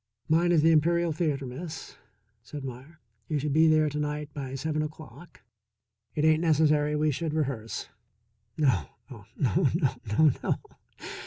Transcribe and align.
"Mine 0.27 0.51
is 0.51 0.63
the 0.63 0.71
Imperial 0.71 1.11
Theatre, 1.11 1.45
Miss," 1.45 1.95
said 2.41 2.63
Meier. 2.65 2.99
"You 3.27 3.37
should 3.37 3.53
be 3.53 3.67
there 3.67 3.87
to 3.87 3.99
night 3.99 4.33
by 4.33 4.55
seven 4.55 4.81
o'clock. 4.81 5.41
It 6.15 6.25
ain't 6.25 6.41
necessary 6.41 6.95
we 6.95 7.11
should 7.11 7.35
rehearse. 7.35 7.87
No, 8.57 8.85
oh, 9.11 9.25
no, 9.37 9.67
no, 9.75 9.91
no, 10.17 10.31
no! 10.41 10.55